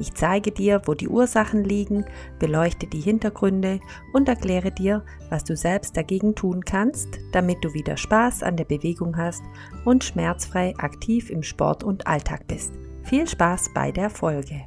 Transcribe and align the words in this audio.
ich 0.00 0.14
zeige 0.14 0.50
dir, 0.50 0.80
wo 0.86 0.94
die 0.94 1.08
Ursachen 1.08 1.62
liegen, 1.62 2.06
beleuchte 2.38 2.86
die 2.86 3.00
Hintergründe 3.00 3.80
und 4.14 4.28
erkläre 4.28 4.72
dir, 4.72 5.04
was 5.28 5.44
du 5.44 5.54
selbst 5.56 5.94
dagegen 5.96 6.34
tun 6.34 6.64
kannst, 6.64 7.18
damit 7.32 7.62
du 7.62 7.74
wieder 7.74 7.98
Spaß 7.98 8.42
an 8.42 8.56
der 8.56 8.64
Bewegung 8.64 9.18
hast 9.18 9.42
und 9.84 10.02
schmerzfrei 10.02 10.74
aktiv 10.78 11.28
im 11.28 11.42
Sport 11.42 11.84
und 11.84 12.06
Alltag 12.06 12.46
bist. 12.48 12.72
Viel 13.04 13.28
Spaß 13.28 13.74
bei 13.74 13.92
der 13.92 14.08
Folge. 14.08 14.66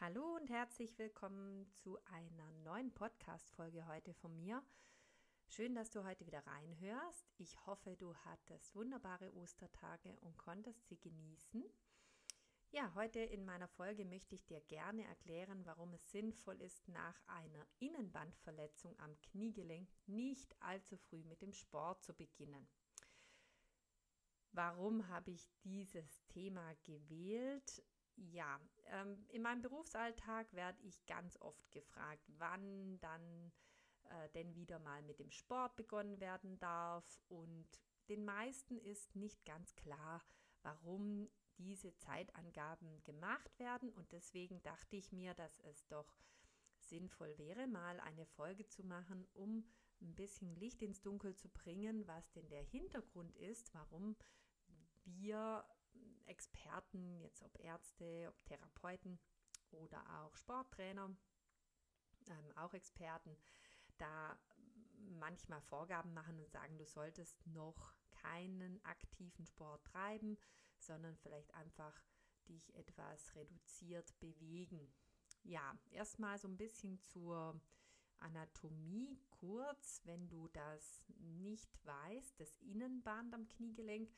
Hallo 0.00 0.36
und 0.38 0.50
herzlich 0.50 0.98
willkommen 0.98 1.66
zu 1.82 1.96
einer 2.12 2.50
neuen 2.62 2.92
Podcast-Folge 2.92 3.86
heute 3.88 4.12
von 4.12 4.36
mir. 4.36 4.62
Schön, 5.52 5.74
dass 5.74 5.90
du 5.90 6.04
heute 6.04 6.24
wieder 6.26 6.46
reinhörst. 6.46 7.28
Ich 7.36 7.66
hoffe, 7.66 7.96
du 7.96 8.14
hattest 8.14 8.72
wunderbare 8.76 9.34
Ostertage 9.34 10.16
und 10.20 10.38
konntest 10.38 10.86
sie 10.86 10.96
genießen. 11.00 11.64
Ja, 12.70 12.94
heute 12.94 13.18
in 13.18 13.44
meiner 13.44 13.66
Folge 13.66 14.04
möchte 14.04 14.36
ich 14.36 14.46
dir 14.46 14.60
gerne 14.60 15.02
erklären, 15.02 15.66
warum 15.66 15.92
es 15.92 16.08
sinnvoll 16.12 16.62
ist, 16.62 16.86
nach 16.86 17.20
einer 17.26 17.66
Innenbandverletzung 17.80 18.96
am 19.00 19.20
Kniegelenk 19.22 19.90
nicht 20.06 20.54
allzu 20.62 20.96
früh 20.96 21.24
mit 21.24 21.42
dem 21.42 21.52
Sport 21.52 22.04
zu 22.04 22.14
beginnen. 22.14 22.68
Warum 24.52 25.08
habe 25.08 25.32
ich 25.32 25.50
dieses 25.64 26.24
Thema 26.28 26.76
gewählt? 26.84 27.82
Ja, 28.14 28.60
ähm, 28.84 29.26
in 29.30 29.42
meinem 29.42 29.62
Berufsalltag 29.62 30.52
werde 30.52 30.80
ich 30.82 31.04
ganz 31.06 31.36
oft 31.40 31.72
gefragt, 31.72 32.22
wann 32.38 33.00
dann 33.00 33.50
äh, 34.10 34.28
denn 34.30 34.54
wieder 34.54 34.78
mal 34.78 35.02
mit 35.02 35.18
dem 35.18 35.30
Sport 35.30 35.76
begonnen 35.76 36.20
werden 36.20 36.58
darf. 36.58 37.20
Und 37.28 37.66
den 38.08 38.24
meisten 38.24 38.78
ist 38.78 39.14
nicht 39.16 39.44
ganz 39.44 39.74
klar, 39.76 40.22
warum 40.62 41.28
diese 41.58 41.96
Zeitangaben 41.96 43.02
gemacht 43.04 43.58
werden. 43.58 43.90
Und 43.92 44.12
deswegen 44.12 44.62
dachte 44.62 44.96
ich 44.96 45.12
mir, 45.12 45.34
dass 45.34 45.58
es 45.60 45.86
doch 45.88 46.18
sinnvoll 46.78 47.36
wäre, 47.38 47.66
mal 47.66 48.00
eine 48.00 48.26
Folge 48.26 48.66
zu 48.66 48.84
machen, 48.84 49.26
um 49.34 49.64
ein 50.00 50.14
bisschen 50.14 50.54
Licht 50.56 50.82
ins 50.82 51.02
Dunkel 51.02 51.36
zu 51.36 51.48
bringen, 51.48 52.06
was 52.06 52.32
denn 52.32 52.48
der 52.48 52.62
Hintergrund 52.62 53.36
ist, 53.36 53.72
warum 53.74 54.16
wir 55.04 55.64
Experten, 56.26 57.20
jetzt 57.20 57.42
ob 57.42 57.58
Ärzte, 57.58 58.26
ob 58.28 58.44
Therapeuten 58.44 59.18
oder 59.72 60.02
auch 60.20 60.34
Sporttrainer, 60.36 61.14
ähm, 62.28 62.52
auch 62.56 62.72
Experten, 62.72 63.36
da 64.00 64.38
manchmal 65.18 65.60
Vorgaben 65.62 66.12
machen 66.14 66.38
und 66.38 66.50
sagen, 66.50 66.78
du 66.78 66.84
solltest 66.84 67.46
noch 67.46 67.94
keinen 68.10 68.84
aktiven 68.84 69.46
Sport 69.46 69.84
treiben, 69.84 70.36
sondern 70.78 71.16
vielleicht 71.16 71.52
einfach 71.54 71.94
dich 72.48 72.74
etwas 72.74 73.34
reduziert 73.34 74.18
bewegen. 74.20 74.92
Ja, 75.42 75.78
erstmal 75.90 76.38
so 76.38 76.48
ein 76.48 76.56
bisschen 76.56 77.00
zur 77.00 77.60
Anatomie 78.18 79.18
kurz, 79.30 80.02
wenn 80.04 80.28
du 80.28 80.48
das 80.48 81.06
nicht 81.18 81.84
weißt, 81.86 82.38
das 82.38 82.56
Innenband 82.58 83.34
am 83.34 83.48
Kniegelenk, 83.48 84.10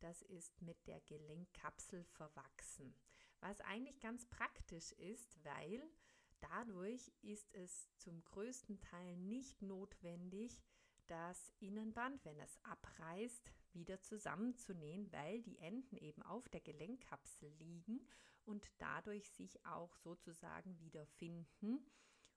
das 0.00 0.22
ist 0.22 0.62
mit 0.62 0.86
der 0.86 1.00
Gelenkkapsel 1.00 2.04
verwachsen. 2.04 2.94
Was 3.40 3.60
eigentlich 3.60 4.00
ganz 4.00 4.26
praktisch 4.26 4.92
ist, 4.92 5.42
weil 5.44 5.90
Dadurch 6.40 7.12
ist 7.22 7.52
es 7.54 7.88
zum 7.96 8.24
größten 8.24 8.80
Teil 8.80 9.16
nicht 9.16 9.62
notwendig, 9.62 10.62
das 11.06 11.52
Innenband, 11.58 12.24
wenn 12.24 12.38
es 12.38 12.56
abreißt, 12.62 13.52
wieder 13.72 14.00
zusammenzunähen, 14.00 15.10
weil 15.12 15.42
die 15.42 15.58
Enden 15.58 15.96
eben 15.96 16.22
auf 16.22 16.48
der 16.48 16.60
Gelenkkapsel 16.60 17.50
liegen 17.58 18.06
und 18.44 18.70
dadurch 18.78 19.28
sich 19.30 19.64
auch 19.66 19.96
sozusagen 19.96 20.78
wiederfinden 20.80 21.84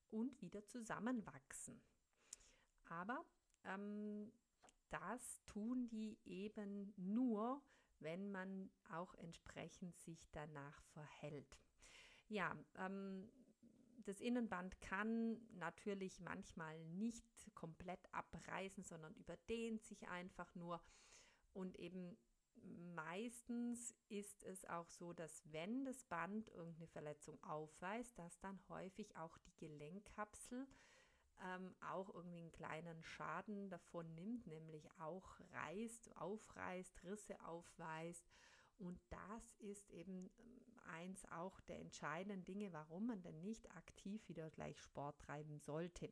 und 0.10 0.42
wieder 0.42 0.66
zusammenwachsen. 0.66 1.82
Aber 2.86 3.24
ähm, 3.64 4.32
das 4.90 5.44
tun 5.46 5.88
die 5.88 6.20
eben 6.26 6.94
nur, 6.98 7.62
wenn 8.00 8.32
man 8.32 8.70
auch 8.90 9.14
entsprechend 9.16 9.98
sich 10.00 10.28
danach 10.32 10.84
verhält. 10.94 11.58
Ja, 12.28 12.56
ähm, 12.76 13.30
das 14.06 14.20
Innenband 14.20 14.80
kann 14.82 15.38
natürlich 15.54 16.20
manchmal 16.20 16.84
nicht 16.86 17.26
komplett 17.56 18.14
abreißen, 18.14 18.84
sondern 18.84 19.16
überdehnt 19.16 19.84
sich 19.84 20.08
einfach 20.10 20.54
nur. 20.56 20.82
Und 21.54 21.78
eben 21.80 22.18
meistens 22.96 23.94
ist 24.10 24.44
es 24.44 24.66
auch 24.66 24.90
so, 24.90 25.14
dass 25.14 25.42
wenn 25.52 25.86
das 25.86 26.04
Band 26.04 26.50
irgendeine 26.50 26.88
Verletzung 26.88 27.42
aufweist, 27.44 28.18
dass 28.18 28.40
dann 28.40 28.60
häufig 28.70 29.16
auch 29.16 29.38
die 29.38 29.56
Gelenkkapsel 29.58 30.68
ähm, 31.44 31.76
auch 31.82 32.14
irgendwie 32.14 32.40
einen 32.40 32.52
kleinen 32.52 33.04
Schaden 33.04 33.70
davon 33.70 34.14
nimmt, 34.14 34.48
nämlich 34.48 34.90
auch 35.00 35.40
reißt, 35.52 36.16
aufreißt, 36.18 37.04
Risse 37.04 37.40
aufweist. 37.46 38.30
Und 38.78 39.00
das 39.10 39.56
ist 39.60 39.90
eben 39.92 40.32
eins 40.86 41.26
auch 41.32 41.60
der 41.62 41.80
entscheidenden 41.80 42.44
Dinge, 42.44 42.74
warum 42.74 43.08
man 43.08 43.22
denn 43.22 43.42
nicht 43.42 43.70
aktiv 43.72 44.28
wieder 44.28 44.50
gleich 44.52 44.80
Sport 44.80 45.20
treiben 45.20 45.60
sollte. 45.60 46.12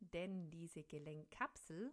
Denn 0.00 0.50
diese 0.50 0.82
Gelenkkapsel, 0.82 1.92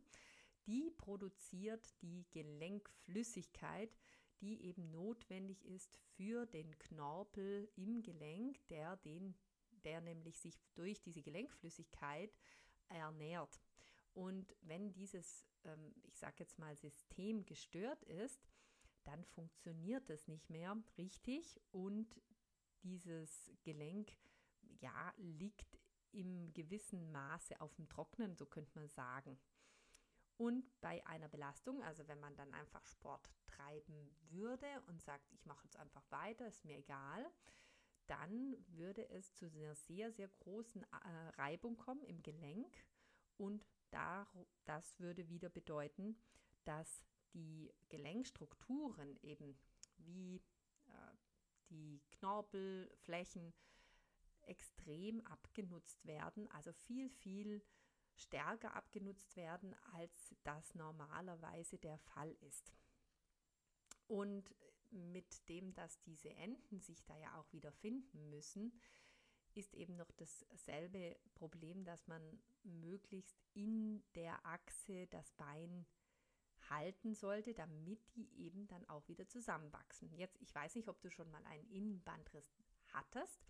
die 0.66 0.92
produziert 0.92 1.94
die 2.02 2.26
Gelenkflüssigkeit, 2.32 3.98
die 4.42 4.64
eben 4.66 4.92
notwendig 4.92 5.66
ist 5.66 5.98
für 6.16 6.46
den 6.46 6.78
Knorpel 6.78 7.70
im 7.76 8.02
Gelenk, 8.02 8.66
der, 8.68 8.98
den, 8.98 9.36
der 9.84 10.02
nämlich 10.02 10.40
sich 10.40 10.60
durch 10.76 11.02
diese 11.02 11.22
Gelenkflüssigkeit 11.22 12.32
ernährt. 12.90 13.62
Und 14.14 14.56
wenn 14.62 14.92
dieses, 14.94 15.46
ähm, 15.64 15.94
ich 16.04 16.18
sage 16.18 16.36
jetzt 16.40 16.60
mal, 16.60 16.76
System 16.76 17.46
gestört 17.46 18.04
ist, 18.04 18.48
dann 19.08 19.24
funktioniert 19.24 20.10
es 20.10 20.28
nicht 20.28 20.50
mehr 20.50 20.78
richtig 20.98 21.60
und 21.72 22.22
dieses 22.84 23.50
Gelenk 23.64 24.12
ja 24.80 25.14
liegt 25.18 25.80
im 26.12 26.54
gewissen 26.54 27.12
Maße 27.12 27.60
auf 27.62 27.74
dem 27.76 27.88
Trocknen, 27.88 28.36
so 28.36 28.46
könnte 28.46 28.72
man 28.76 28.90
sagen. 28.90 29.40
Und 30.36 30.66
bei 30.82 31.06
einer 31.08 31.28
Belastung, 31.30 31.82
also 31.84 32.08
wenn 32.08 32.20
man 32.20 32.36
dann 32.36 32.54
einfach 32.54 32.86
Sport 32.86 33.32
treiben 33.48 34.16
würde 34.30 34.68
und 34.88 35.02
sagt, 35.02 35.32
ich 35.32 35.46
mache 35.46 35.64
jetzt 35.64 35.78
einfach 35.78 36.04
weiter, 36.12 36.48
ist 36.48 36.66
mir 36.66 36.78
egal, 36.78 37.26
dann 38.06 38.56
würde 38.68 39.10
es 39.10 39.34
zu 39.34 39.48
einer 39.48 39.76
sehr, 39.76 40.12
sehr 40.12 40.28
großen 40.28 40.84
äh, 40.84 41.30
Reibung 41.38 41.78
kommen 41.78 42.04
im 42.04 42.22
Gelenk 42.22 42.86
und 43.38 43.66
da, 43.90 44.28
das 44.66 45.00
würde 45.00 45.28
wieder 45.30 45.50
bedeuten, 45.50 46.18
dass 46.66 47.04
die 47.34 47.74
Gelenkstrukturen 47.90 49.18
eben 49.22 49.58
wie 49.98 50.42
äh, 50.88 50.92
die 51.70 52.02
Knorpelflächen 52.12 53.54
extrem 54.44 55.22
abgenutzt 55.22 56.06
werden, 56.06 56.48
also 56.52 56.72
viel, 56.72 57.10
viel 57.10 57.62
stärker 58.16 58.76
abgenutzt 58.76 59.36
werden, 59.36 59.76
als 59.94 60.36
das 60.44 60.74
normalerweise 60.76 61.78
der 61.78 61.98
Fall 61.98 62.36
ist. 62.42 62.74
Und 64.08 64.56
mit 64.90 65.48
dem, 65.50 65.74
dass 65.74 66.00
diese 66.02 66.34
Enden 66.36 66.80
sich 66.80 67.04
da 67.06 67.18
ja 67.18 67.38
auch 67.38 67.52
wieder 67.52 67.72
finden 67.72 68.30
müssen, 68.30 68.72
ist 69.54 69.74
eben 69.74 69.96
noch 69.96 70.12
dasselbe 70.12 71.18
Problem, 71.34 71.84
dass 71.84 72.08
man 72.08 72.40
möglichst 72.64 73.44
in 73.54 74.04
der 74.16 74.46
Achse 74.46 75.08
das 75.08 75.32
Bein 75.34 75.86
halten 76.70 77.14
sollte, 77.14 77.54
damit 77.54 78.00
die 78.16 78.30
eben 78.38 78.68
dann 78.68 78.88
auch 78.90 79.08
wieder 79.08 79.28
zusammenwachsen. 79.28 80.14
Jetzt, 80.14 80.42
ich 80.42 80.54
weiß 80.54 80.76
nicht, 80.76 80.90
ob 80.90 81.02
du 81.02 81.10
schon 81.10 81.30
mal 81.32 81.44
einen 81.46 81.68
Innenbandriss 81.70 82.56
hattest. 82.94 83.48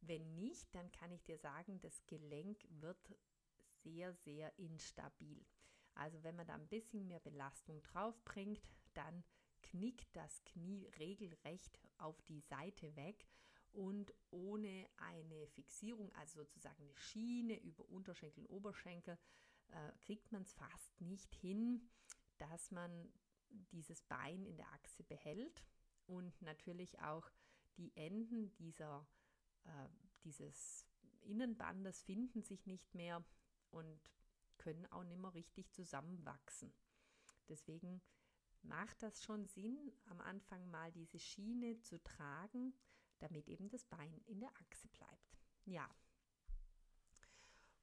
Wenn 0.00 0.34
nicht, 0.34 0.74
dann 0.74 0.90
kann 0.92 1.12
ich 1.12 1.22
dir 1.24 1.38
sagen, 1.38 1.80
das 1.80 2.04
Gelenk 2.06 2.66
wird 2.70 3.14
sehr, 3.82 4.12
sehr 4.14 4.58
instabil. 4.58 5.44
Also 5.94 6.22
wenn 6.22 6.36
man 6.36 6.46
da 6.46 6.54
ein 6.54 6.68
bisschen 6.68 7.06
mehr 7.06 7.20
Belastung 7.20 7.82
drauf 7.82 8.20
bringt, 8.24 8.60
dann 8.94 9.24
knickt 9.62 10.08
das 10.16 10.42
Knie 10.44 10.88
regelrecht 10.98 11.78
auf 11.98 12.20
die 12.22 12.40
Seite 12.40 12.96
weg 12.96 13.26
und 13.72 14.12
ohne 14.30 14.88
eine 14.96 15.46
Fixierung, 15.48 16.12
also 16.14 16.40
sozusagen 16.40 16.82
eine 16.82 16.96
Schiene 16.96 17.58
über 17.60 17.88
Unterschenkel 17.88 18.44
und 18.44 18.50
Oberschenkel, 18.50 19.18
äh, 19.68 19.92
kriegt 20.00 20.30
man 20.32 20.42
es 20.42 20.52
fast 20.52 21.00
nicht 21.00 21.34
hin, 21.34 21.88
dass 22.50 22.70
man 22.70 23.12
dieses 23.70 24.02
Bein 24.02 24.44
in 24.46 24.56
der 24.56 24.70
Achse 24.72 25.04
behält 25.04 25.64
und 26.06 26.40
natürlich 26.42 26.98
auch 27.00 27.30
die 27.76 27.94
Enden 27.96 28.52
dieser, 28.56 29.06
äh, 29.64 29.88
dieses 30.24 30.86
Innenbandes 31.22 32.02
finden 32.02 32.42
sich 32.42 32.66
nicht 32.66 32.94
mehr 32.94 33.24
und 33.70 34.00
können 34.58 34.86
auch 34.86 35.04
nicht 35.04 35.20
mehr 35.20 35.34
richtig 35.34 35.70
zusammenwachsen. 35.72 36.72
Deswegen 37.48 38.02
macht 38.62 39.02
das 39.02 39.22
schon 39.22 39.46
Sinn, 39.46 39.92
am 40.06 40.20
Anfang 40.20 40.70
mal 40.70 40.90
diese 40.92 41.18
Schiene 41.18 41.80
zu 41.80 42.02
tragen, 42.02 42.74
damit 43.18 43.48
eben 43.48 43.68
das 43.68 43.84
Bein 43.84 44.20
in 44.26 44.40
der 44.40 44.50
Achse 44.56 44.88
bleibt. 44.88 45.38
Ja. 45.64 45.88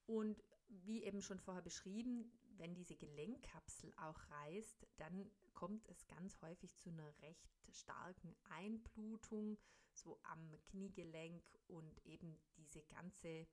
Und 0.06 0.42
wie 0.68 1.02
eben 1.04 1.22
schon 1.22 1.38
vorher 1.38 1.62
beschrieben, 1.62 2.30
wenn 2.60 2.74
diese 2.74 2.94
Gelenkkapsel 2.94 3.90
auch 3.96 4.20
reißt, 4.28 4.86
dann 4.98 5.30
kommt 5.54 5.88
es 5.88 6.06
ganz 6.06 6.40
häufig 6.42 6.76
zu 6.76 6.90
einer 6.90 7.10
recht 7.22 7.48
starken 7.70 8.36
Einblutung, 8.50 9.58
so 9.92 10.20
am 10.24 10.60
Kniegelenk 10.68 11.42
und 11.68 12.04
eben 12.04 12.38
diese 12.58 12.82
ganze, 12.82 13.48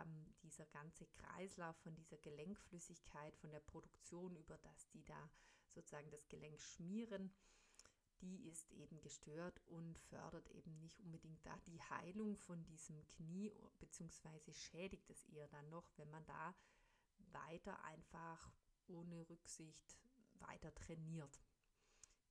ähm, 0.00 0.34
dieser 0.42 0.64
ganze 0.66 1.06
Kreislauf 1.06 1.76
von 1.76 1.94
dieser 1.94 2.16
Gelenkflüssigkeit, 2.16 3.36
von 3.36 3.50
der 3.50 3.60
Produktion 3.60 4.34
über 4.36 4.56
das, 4.58 4.88
die 4.88 5.04
da 5.04 5.30
sozusagen 5.68 6.10
das 6.10 6.26
Gelenk 6.28 6.60
schmieren, 6.62 7.30
die 8.22 8.48
ist 8.48 8.70
eben 8.72 9.02
gestört 9.02 9.60
und 9.66 9.98
fördert 9.98 10.48
eben 10.50 10.78
nicht 10.78 10.98
unbedingt 11.00 11.44
da 11.44 11.56
die 11.66 11.82
Heilung 11.82 12.36
von 12.38 12.64
diesem 12.64 13.06
Knie, 13.06 13.52
beziehungsweise 13.78 14.54
schädigt 14.54 15.10
es 15.10 15.24
eher 15.26 15.48
dann 15.48 15.68
noch, 15.68 15.90
wenn 15.96 16.10
man 16.10 16.24
da 16.24 16.54
weiter 17.32 17.82
einfach 17.84 18.52
ohne 18.86 19.28
Rücksicht 19.28 19.98
weiter 20.34 20.74
trainiert. 20.74 21.40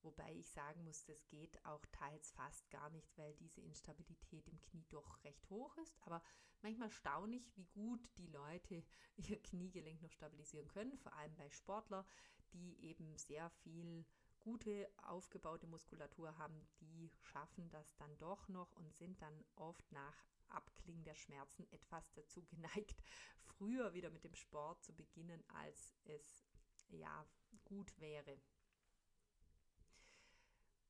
Wobei 0.01 0.33
ich 0.33 0.49
sagen 0.49 0.83
muss, 0.85 1.03
das 1.05 1.27
geht 1.27 1.63
auch 1.65 1.85
teils 1.91 2.31
fast 2.31 2.69
gar 2.69 2.89
nicht, 2.89 3.17
weil 3.17 3.33
diese 3.35 3.61
Instabilität 3.61 4.47
im 4.47 4.61
Knie 4.61 4.85
doch 4.89 5.21
recht 5.23 5.49
hoch 5.49 5.75
ist. 5.77 5.97
Aber 6.01 6.23
manchmal 6.61 6.89
staune 6.89 7.35
ich, 7.35 7.55
wie 7.57 7.65
gut 7.67 8.01
die 8.17 8.27
Leute 8.27 8.85
ihr 9.17 9.41
Kniegelenk 9.41 10.01
noch 10.01 10.11
stabilisieren 10.11 10.67
können, 10.67 10.97
vor 10.97 11.13
allem 11.13 11.35
bei 11.35 11.49
Sportlern, 11.49 12.05
die 12.53 12.79
eben 12.81 13.17
sehr 13.17 13.49
viel 13.49 14.05
gute 14.39 14.89
aufgebaute 14.97 15.67
Muskulatur 15.67 16.37
haben, 16.37 16.67
die 16.81 17.11
schaffen 17.19 17.69
das 17.69 17.95
dann 17.97 18.17
doch 18.17 18.47
noch 18.47 18.71
und 18.73 18.93
sind 18.95 19.21
dann 19.21 19.45
oft 19.55 19.91
nach 19.91 20.15
Abklingen 20.47 21.03
der 21.03 21.15
Schmerzen 21.15 21.65
etwas 21.71 22.11
dazu 22.13 22.43
geneigt, 22.45 23.03
früher 23.57 23.93
wieder 23.93 24.09
mit 24.09 24.23
dem 24.23 24.35
Sport 24.35 24.83
zu 24.83 24.93
beginnen, 24.93 25.43
als 25.49 25.95
es 26.05 26.45
ja 26.89 27.25
gut 27.65 27.99
wäre. 27.99 28.39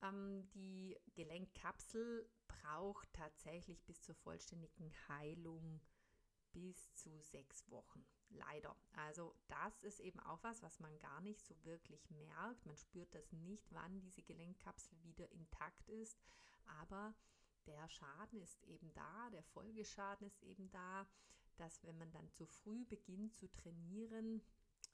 Ähm, 0.02 0.50
die 0.54 0.98
Gelenkkapsel 1.16 2.30
braucht 2.48 3.12
tatsächlich 3.14 3.84
bis 3.86 4.02
zur 4.02 4.16
vollständigen 4.16 4.94
Heilung 5.10 5.82
bis 6.52 6.94
zu 6.94 7.20
sechs 7.20 7.70
Wochen. 7.70 8.06
Leider. 8.30 8.76
Also 8.94 9.36
das 9.48 9.84
ist 9.84 10.00
eben 10.00 10.20
auch 10.20 10.44
was, 10.44 10.62
was 10.62 10.80
man 10.80 10.98
gar 11.00 11.20
nicht 11.22 11.44
so 11.46 11.56
wirklich 11.64 12.10
merkt. 12.12 12.66
Man 12.66 12.78
spürt 12.78 13.14
das 13.16 13.32
nicht, 13.32 13.74
wann 13.74 14.00
diese 14.00 14.22
Gelenkkapsel 14.22 15.02
wieder 15.04 15.30
intakt 15.32 15.90
ist. 15.90 16.20
Aber 16.66 17.16
der 17.66 17.88
Schaden 17.90 18.42
ist 18.42 18.64
eben 18.64 18.94
da, 18.94 19.30
der 19.32 19.44
Folgeschaden 19.44 20.28
ist 20.28 20.42
eben 20.44 20.70
da, 20.70 21.08
dass 21.58 21.84
wenn 21.84 21.98
man 21.98 22.12
dann 22.12 22.30
zu 22.32 22.46
früh 22.46 22.86
beginnt 22.86 23.36
zu 23.36 23.52
trainieren, 23.52 24.42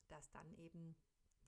dass 0.07 0.31
dann 0.31 0.53
eben 0.55 0.95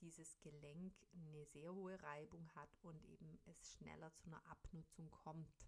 dieses 0.01 0.39
Gelenk 0.41 0.93
eine 1.13 1.45
sehr 1.45 1.73
hohe 1.73 2.01
Reibung 2.01 2.47
hat 2.55 2.77
und 2.81 3.03
eben 3.05 3.39
es 3.45 3.73
schneller 3.73 4.13
zu 4.13 4.27
einer 4.27 4.45
Abnutzung 4.47 5.09
kommt. 5.09 5.67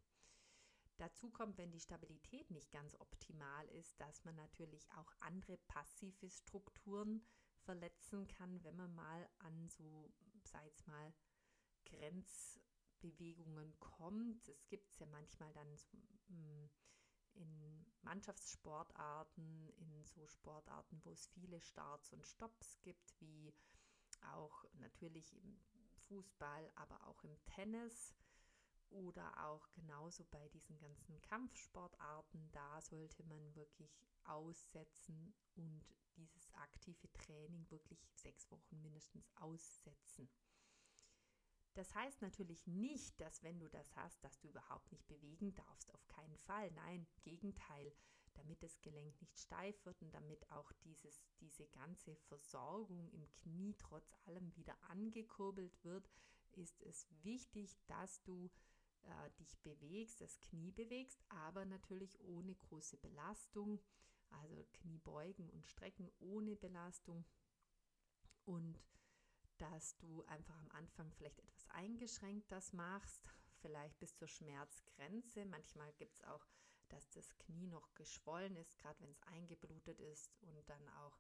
Dazu 1.00 1.30
kommt, 1.30 1.58
wenn 1.58 1.72
die 1.72 1.80
Stabilität 1.80 2.52
nicht 2.52 2.72
ganz 2.72 2.94
optimal 3.00 3.66
ist, 3.70 4.00
dass 4.02 4.26
man 4.26 4.36
natürlich 4.36 4.92
auch 4.92 5.14
andere 5.22 5.56
passive 5.58 6.30
Strukturen 6.30 7.26
verletzen 7.62 8.28
kann, 8.28 8.62
wenn 8.66 8.76
man 8.76 8.94
mal 8.94 9.30
an 9.40 9.70
so, 9.70 10.12
sei 10.44 10.68
es 10.68 10.86
mal, 10.88 11.14
Grenzbewegungen 11.86 13.80
kommt. 13.80 14.50
Es 14.50 14.68
gibt 14.68 14.90
es 14.92 15.00
ja 15.00 15.06
manchmal 15.06 15.54
dann 15.54 15.78
so, 15.78 15.98
mm, 16.28 16.70
in 17.36 17.86
Mannschaftssportarten, 18.02 19.70
in 19.78 20.04
so 20.04 20.28
Sportarten, 20.28 21.00
wo 21.06 21.12
es 21.12 21.28
viele 21.28 21.62
Starts 21.62 22.12
und 22.12 22.26
Stops 22.26 22.78
gibt, 22.82 23.22
wie 23.22 23.54
auch 24.34 24.66
natürlich 24.74 25.34
im 25.34 25.62
Fußball, 26.10 26.70
aber 26.76 27.08
auch 27.08 27.24
im 27.24 27.38
Tennis 27.46 28.14
oder 28.90 29.46
auch 29.46 29.70
genauso 29.74 30.26
bei 30.26 30.48
diesen 30.50 30.78
ganzen 30.78 31.22
Kampfsportarten, 31.22 32.52
da 32.52 32.82
sollte 32.82 33.24
man 33.24 33.56
wirklich 33.56 33.96
aussetzen 34.24 35.34
und 35.56 35.84
dieses 36.18 36.52
aktive 36.54 37.12
Training 37.14 37.70
wirklich 37.70 38.00
sechs 38.16 38.52
Wochen 38.52 38.82
mindestens 38.82 39.30
aussetzen. 39.36 40.30
Das 41.74 41.94
heißt 41.96 42.22
natürlich 42.22 42.68
nicht, 42.68 43.20
dass 43.22 43.44
wenn 43.44 43.60
du 43.60 43.70
das 43.70 43.96
hast, 43.96 44.22
dass 44.24 44.38
du 44.40 44.50
überhaupt 44.50 44.92
nicht 44.92 45.08
bewegen 45.08 45.56
darfst. 45.56 45.94
Auf 45.94 46.06
keinen 46.08 46.38
Fall. 46.38 46.72
Nein, 46.72 47.08
Gegenteil. 47.22 47.94
Damit 48.34 48.62
das 48.64 48.82
Gelenk 48.82 49.20
nicht 49.22 49.38
steif 49.38 49.86
wird 49.86 50.02
und 50.02 50.14
damit 50.14 50.50
auch 50.52 50.72
dieses, 50.84 51.32
diese 51.40 51.68
ganze 51.68 52.16
Versorgung 52.16 53.10
im 53.12 53.30
Knie 53.32 53.76
trotz 53.78 54.14
allem 54.26 54.56
wieder 54.56 54.76
angekurbelt 54.90 55.84
wird, 55.84 56.10
ist 56.52 56.82
es 56.84 57.08
wichtig, 57.24 57.78
dass 57.88 58.22
du 58.24 58.50
äh, 59.04 59.32
dich 59.40 59.58
bewegst, 59.60 60.22
das 60.22 60.40
Knie 60.40 60.72
bewegst, 60.72 61.24
aber 61.30 61.66
natürlich 61.66 62.20
ohne 62.22 62.56
große 62.56 62.98
Belastung. 62.98 63.80
Also 64.30 64.66
Knie 64.74 65.00
beugen 65.00 65.50
und 65.50 65.68
strecken 65.68 66.12
ohne 66.20 66.56
Belastung. 66.56 67.26
Und 68.46 68.80
dass 69.58 69.98
du 69.98 70.24
einfach 70.26 70.58
am 70.58 70.70
Anfang 70.72 71.12
vielleicht 71.12 71.40
etwas 71.40 71.68
eingeschränkt 71.70 72.52
das 72.52 72.74
machst, 72.74 73.30
vielleicht 73.62 74.00
bis 74.00 74.16
zur 74.16 74.28
Schmerzgrenze. 74.28 75.46
Manchmal 75.46 75.92
gibt 75.94 76.16
es 76.16 76.24
auch, 76.24 76.46
dass 76.88 77.10
das 77.10 77.38
Knie 77.38 77.68
noch 77.68 77.94
geschwollen 77.94 78.56
ist, 78.56 78.78
gerade 78.78 79.00
wenn 79.02 79.12
es 79.12 79.22
eingeblutet 79.24 80.00
ist 80.00 80.38
und 80.42 80.70
dann 80.70 80.88
auch 80.90 81.20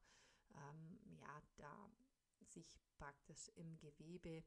ähm, 0.55 0.99
ja 1.19 1.41
da 1.57 1.91
sich 2.45 2.79
praktisch 2.97 3.49
im 3.55 3.77
Gewebe 3.77 4.43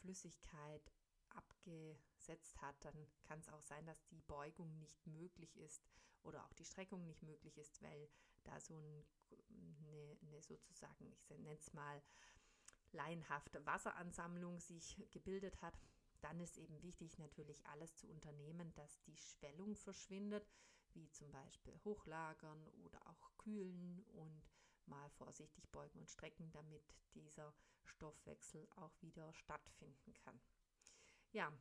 Flüssigkeit 0.00 0.92
abgesetzt 1.30 2.60
hat, 2.60 2.76
dann 2.84 3.06
kann 3.22 3.40
es 3.40 3.48
auch 3.48 3.62
sein, 3.62 3.86
dass 3.86 4.04
die 4.06 4.20
Beugung 4.22 4.78
nicht 4.78 5.06
möglich 5.06 5.56
ist 5.56 5.82
oder 6.22 6.44
auch 6.44 6.52
die 6.54 6.64
Streckung 6.64 7.04
nicht 7.04 7.22
möglich 7.22 7.56
ist, 7.58 7.82
weil 7.82 8.08
da 8.44 8.60
so 8.60 8.76
ein, 8.76 9.04
eine, 9.50 10.18
eine 10.22 10.42
sozusagen, 10.42 11.12
ich 11.12 11.28
nenne 11.30 11.58
es 11.58 11.72
mal, 11.72 12.02
laienhafte 12.92 13.64
Wasseransammlung 13.66 14.60
sich 14.60 14.96
gebildet 15.10 15.60
hat. 15.62 15.78
Dann 16.20 16.40
ist 16.40 16.58
eben 16.58 16.82
wichtig, 16.82 17.18
natürlich 17.18 17.64
alles 17.66 17.96
zu 17.96 18.08
unternehmen, 18.08 18.74
dass 18.74 19.00
die 19.02 19.16
Schwellung 19.16 19.76
verschwindet, 19.76 20.46
wie 20.92 21.08
zum 21.10 21.30
Beispiel 21.30 21.78
hochlagern 21.84 22.66
oder 22.84 23.06
auch 23.06 23.30
kühlen 23.38 24.04
und 24.12 24.42
mal 24.86 25.08
vorsichtig 25.10 25.70
beugen 25.70 26.00
und 26.00 26.10
strecken, 26.10 26.50
damit 26.52 26.82
dieser 27.14 27.54
Stoffwechsel 27.84 28.68
auch 28.76 29.00
wieder 29.00 29.32
stattfinden 29.34 30.14
kann. 30.14 30.40
Ja, 31.32 31.52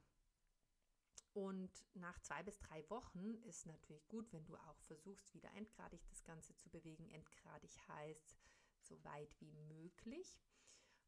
und 1.33 1.71
nach 1.93 2.19
zwei 2.19 2.41
bis 2.43 2.59
drei 2.59 2.89
Wochen 2.89 3.35
ist 3.43 3.65
natürlich 3.65 4.07
gut, 4.07 4.31
wenn 4.33 4.45
du 4.45 4.57
auch 4.57 4.79
versuchst, 4.81 5.33
wieder 5.33 5.49
endgradig 5.53 6.01
das 6.07 6.23
Ganze 6.23 6.55
zu 6.55 6.69
bewegen. 6.69 7.07
Endgradig 7.09 7.77
heißt 7.87 8.37
so 8.81 9.01
weit 9.03 9.39
wie 9.39 9.51
möglich, 9.51 10.41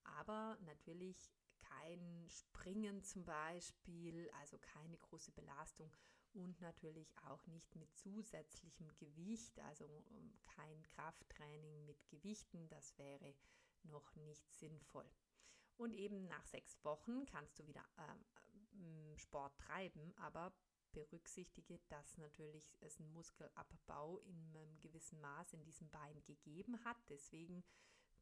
aber 0.04 0.58
natürlich 0.62 1.34
kein 1.60 2.30
Springen 2.30 3.04
zum 3.04 3.26
Beispiel, 3.26 4.30
also 4.40 4.58
keine 4.60 4.98
große 4.98 5.32
Belastung 5.32 5.92
und 6.34 6.62
natürlich 6.62 7.18
auch 7.26 7.46
nicht 7.48 7.76
mit 7.76 7.94
zusätzlichem 7.96 8.96
Gewicht, 8.98 9.60
also 9.60 9.86
ähm, 9.86 10.34
kein 10.44 10.82
Krafttraining 10.84 11.86
mit 11.86 12.08
Gewichten, 12.08 12.70
das 12.70 12.98
wäre 12.98 13.34
noch 13.84 14.16
nicht 14.16 14.50
sinnvoll. 14.54 15.10
Und 15.78 15.94
eben 15.94 16.28
nach 16.28 16.46
sechs 16.46 16.84
Wochen 16.86 17.26
kannst 17.26 17.58
du 17.60 17.66
wieder 17.66 17.84
ähm, 17.98 18.24
Sport 19.18 19.58
treiben, 19.58 20.14
aber 20.18 20.54
berücksichtige, 20.92 21.80
dass 21.88 22.18
natürlich 22.18 22.76
es 22.82 23.00
einen 23.00 23.14
Muskelabbau 23.14 24.20
in 24.20 24.56
einem 24.56 24.80
gewissen 24.80 25.20
Maß 25.22 25.54
in 25.54 25.64
diesem 25.64 25.90
Bein 25.90 26.22
gegeben 26.24 26.84
hat. 26.84 26.98
Deswegen 27.10 27.64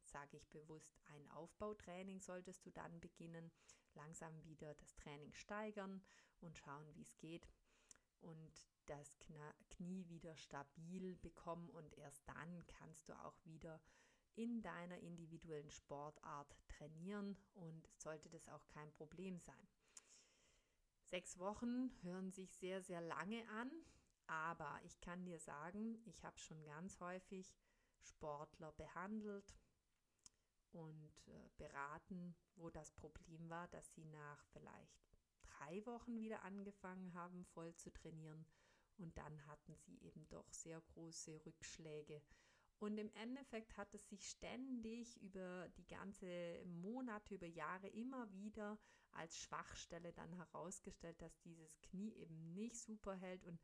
sage 0.02 0.36
ich 0.36 0.48
bewusst, 0.50 0.98
ein 1.06 1.28
Aufbautraining 1.30 2.20
solltest 2.20 2.64
du 2.66 2.70
dann 2.70 3.00
beginnen, 3.00 3.50
langsam 3.94 4.44
wieder 4.44 4.74
das 4.74 4.94
Training 4.94 5.32
steigern 5.34 6.02
und 6.40 6.56
schauen, 6.56 6.94
wie 6.94 7.02
es 7.02 7.16
geht. 7.18 7.48
Und 8.20 8.68
das 8.86 9.18
Knie 9.70 10.08
wieder 10.08 10.36
stabil 10.36 11.16
bekommen 11.16 11.70
und 11.70 11.94
erst 11.94 12.28
dann 12.28 12.66
kannst 12.66 13.08
du 13.08 13.14
auch 13.14 13.36
wieder 13.44 13.80
in 14.34 14.62
deiner 14.62 14.98
individuellen 14.98 15.70
Sportart 15.70 16.56
trainieren 16.68 17.36
und 17.54 17.88
sollte 17.96 18.28
das 18.28 18.48
auch 18.48 18.66
kein 18.68 18.92
Problem 18.92 19.38
sein. 19.38 19.68
Sechs 21.10 21.40
Wochen 21.40 21.90
hören 22.02 22.30
sich 22.30 22.54
sehr, 22.54 22.82
sehr 22.82 23.00
lange 23.00 23.42
an, 23.48 23.68
aber 24.28 24.78
ich 24.84 25.00
kann 25.00 25.24
dir 25.24 25.40
sagen, 25.40 26.00
ich 26.04 26.22
habe 26.22 26.38
schon 26.38 26.62
ganz 26.64 27.00
häufig 27.00 27.52
Sportler 27.98 28.70
behandelt 28.70 29.56
und 30.70 31.10
äh, 31.26 31.48
beraten, 31.56 32.36
wo 32.54 32.70
das 32.70 32.92
Problem 32.92 33.50
war, 33.50 33.66
dass 33.68 33.92
sie 33.92 34.04
nach 34.04 34.46
vielleicht 34.52 35.02
drei 35.42 35.84
Wochen 35.84 36.20
wieder 36.20 36.44
angefangen 36.44 37.12
haben, 37.14 37.44
voll 37.44 37.74
zu 37.74 37.90
trainieren 37.90 38.46
und 38.96 39.18
dann 39.18 39.44
hatten 39.48 39.74
sie 39.74 39.98
eben 40.02 40.28
doch 40.28 40.52
sehr 40.52 40.80
große 40.80 41.44
Rückschläge. 41.44 42.22
Und 42.78 42.98
im 42.98 43.10
Endeffekt 43.14 43.76
hat 43.76 43.92
es 43.94 44.08
sich 44.08 44.28
ständig 44.28 45.20
über 45.20 45.68
die 45.70 45.88
ganze 45.88 46.64
Monate, 46.66 47.34
über 47.34 47.48
Jahre 47.48 47.88
immer 47.88 48.32
wieder 48.32 48.78
als 49.12 49.38
Schwachstelle 49.38 50.12
dann 50.12 50.32
herausgestellt, 50.32 51.20
dass 51.20 51.40
dieses 51.40 51.80
Knie 51.80 52.14
eben 52.14 52.52
nicht 52.54 52.76
super 52.76 53.14
hält. 53.14 53.44
Und 53.44 53.60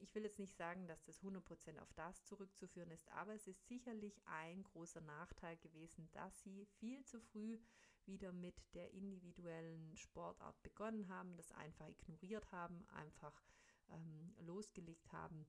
ich 0.00 0.14
will 0.14 0.24
jetzt 0.24 0.38
nicht 0.38 0.56
sagen, 0.56 0.86
dass 0.86 1.02
das 1.04 1.22
100% 1.22 1.78
auf 1.80 1.92
das 1.94 2.24
zurückzuführen 2.24 2.90
ist, 2.90 3.08
aber 3.12 3.34
es 3.34 3.46
ist 3.46 3.66
sicherlich 3.66 4.20
ein 4.26 4.62
großer 4.62 5.00
Nachteil 5.00 5.56
gewesen, 5.58 6.08
dass 6.12 6.42
sie 6.42 6.66
viel 6.78 7.04
zu 7.04 7.20
früh 7.20 7.58
wieder 8.06 8.32
mit 8.32 8.56
der 8.74 8.92
individuellen 8.92 9.96
Sportart 9.96 10.62
begonnen 10.62 11.08
haben, 11.08 11.36
das 11.36 11.52
einfach 11.52 11.86
ignoriert 11.88 12.50
haben, 12.50 12.86
einfach 12.88 13.42
ähm, 13.90 14.34
losgelegt 14.40 15.12
haben. 15.12 15.46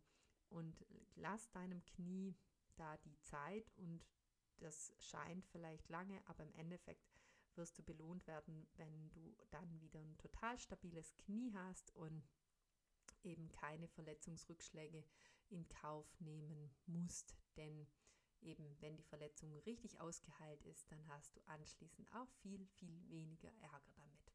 Und 0.49 0.85
lass 1.15 1.49
deinem 1.51 1.83
Knie 1.85 2.35
da 2.75 2.97
die 2.97 3.17
Zeit 3.21 3.71
und 3.77 4.05
das 4.57 4.93
scheint 4.99 5.45
vielleicht 5.45 5.89
lange, 5.89 6.21
aber 6.27 6.43
im 6.43 6.53
Endeffekt 6.53 7.09
wirst 7.57 7.77
du 7.77 7.83
belohnt 7.83 8.27
werden, 8.27 8.67
wenn 8.75 9.09
du 9.11 9.35
dann 9.49 9.79
wieder 9.81 9.99
ein 9.99 10.17
total 10.17 10.57
stabiles 10.57 11.15
Knie 11.17 11.51
hast 11.53 11.91
und 11.95 12.23
eben 13.23 13.51
keine 13.51 13.87
Verletzungsrückschläge 13.87 15.03
in 15.49 15.67
Kauf 15.69 16.07
nehmen 16.19 16.73
musst. 16.85 17.35
Denn 17.57 17.87
eben, 18.41 18.75
wenn 18.79 18.95
die 18.95 19.03
Verletzung 19.03 19.53
richtig 19.59 19.99
ausgeheilt 19.99 20.63
ist, 20.63 20.91
dann 20.91 21.05
hast 21.07 21.35
du 21.35 21.41
anschließend 21.45 22.11
auch 22.13 22.29
viel, 22.41 22.65
viel 22.65 23.09
weniger 23.09 23.51
Ärger 23.61 23.91
damit. 23.95 24.33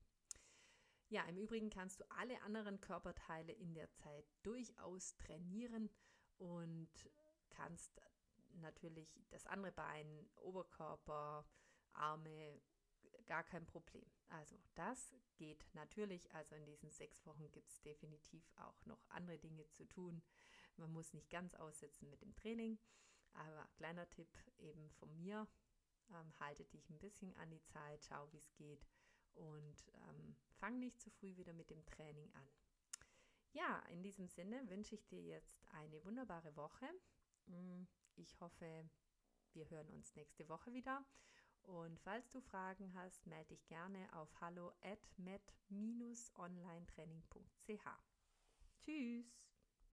Ja, 1.09 1.23
im 1.25 1.39
Übrigen 1.39 1.71
kannst 1.71 2.01
du 2.01 2.11
alle 2.11 2.41
anderen 2.43 2.81
Körperteile 2.81 3.53
in 3.53 3.75
der 3.75 3.91
Zeit 3.93 4.27
durchaus 4.43 5.17
trainieren 5.17 5.89
und 6.37 6.91
kannst 7.51 8.01
natürlich 8.55 9.21
das 9.31 9.47
andere 9.47 9.73
Bein, 9.73 10.29
Oberkörper, 10.37 11.47
Arme, 11.93 12.61
gar 13.27 13.45
kein 13.45 13.67
Problem. 13.67 14.07
Also 14.29 14.57
das 14.75 15.15
geht 15.37 15.65
natürlich. 15.75 16.33
Also 16.35 16.55
in 16.55 16.65
diesen 16.65 16.91
sechs 16.91 17.25
Wochen 17.27 17.51
gibt 17.53 17.71
es 17.71 17.81
definitiv 17.83 18.51
auch 18.57 18.85
noch 18.87 19.05
andere 19.09 19.39
Dinge 19.39 19.69
zu 19.69 19.85
tun. 19.85 20.23
Man 20.77 20.93
muss 20.93 21.15
nicht 21.15 21.31
ganz 21.31 21.55
aussetzen 21.55 22.11
mit 22.11 22.23
dem 22.23 22.35
Training. 22.35 22.79
Aber 23.35 23.69
kleiner 23.77 24.09
Tipp 24.09 24.29
eben 24.59 24.91
von 24.93 25.15
mir, 25.17 25.47
ähm, 26.11 26.33
halte 26.41 26.65
dich 26.65 26.89
ein 26.89 26.99
bisschen 26.99 27.35
an 27.37 27.51
die 27.51 27.63
Zeit, 27.65 28.05
schau, 28.05 28.31
wie 28.33 28.39
es 28.39 28.55
geht 28.55 28.87
und 29.35 29.85
ähm, 30.09 30.37
fang 30.59 30.79
nicht 30.79 31.01
zu 31.01 31.11
früh 31.11 31.37
wieder 31.37 31.53
mit 31.53 31.71
dem 31.71 31.85
Training 31.85 32.33
an. 32.33 32.49
Ja, 33.53 33.81
in 33.91 34.03
diesem 34.03 34.29
Sinne 34.29 34.69
wünsche 34.69 34.95
ich 34.95 35.07
dir 35.07 35.23
jetzt 35.23 35.67
eine 35.73 36.03
wunderbare 36.05 36.55
Woche. 36.57 36.87
Mm, 37.47 37.85
ich 38.17 38.39
hoffe, 38.41 38.89
wir 39.53 39.71
hören 39.71 39.89
uns 39.91 40.15
nächste 40.15 40.49
Woche 40.49 40.73
wieder. 40.73 41.05
Und 41.67 42.01
falls 42.01 42.31
du 42.31 42.41
Fragen 42.41 42.95
hast, 42.95 43.27
melde 43.27 43.49
dich 43.49 43.67
gerne 43.67 44.09
auf 44.15 44.29
hallo 44.41 44.73
at 44.83 45.01
met-onlinetraining.ch. 45.19 47.89
Tschüss! 48.85 49.27